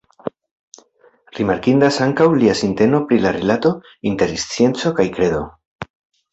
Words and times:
Rimarkindas 1.39 1.99
ankaŭ 2.07 2.27
lia 2.45 2.57
sinteno 2.63 3.03
pri 3.11 3.21
la 3.27 3.35
rilatoj 3.37 3.75
inter 4.15 4.37
scienco 4.49 4.97
kaj 5.01 5.11
kredo. 5.21 5.47